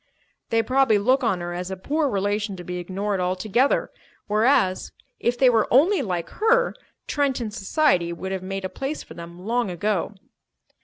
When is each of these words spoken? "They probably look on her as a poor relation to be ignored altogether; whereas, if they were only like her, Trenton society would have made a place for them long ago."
"They 0.49 0.63
probably 0.63 0.97
look 0.97 1.23
on 1.23 1.41
her 1.41 1.53
as 1.53 1.69
a 1.69 1.77
poor 1.77 2.09
relation 2.09 2.55
to 2.55 2.63
be 2.63 2.77
ignored 2.79 3.19
altogether; 3.19 3.91
whereas, 4.25 4.91
if 5.19 5.37
they 5.37 5.47
were 5.47 5.67
only 5.69 6.01
like 6.01 6.29
her, 6.39 6.73
Trenton 7.05 7.51
society 7.51 8.11
would 8.11 8.31
have 8.31 8.41
made 8.41 8.65
a 8.65 8.67
place 8.67 9.03
for 9.03 9.13
them 9.13 9.45
long 9.45 9.69
ago." 9.69 10.15